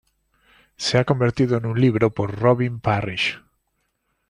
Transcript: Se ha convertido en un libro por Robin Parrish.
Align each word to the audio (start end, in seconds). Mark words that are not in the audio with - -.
Se 0.77 0.97
ha 0.97 1.05
convertido 1.05 1.57
en 1.57 1.67
un 1.67 1.79
libro 1.79 2.11
por 2.11 2.39
Robin 2.39 2.79
Parrish. 2.79 3.39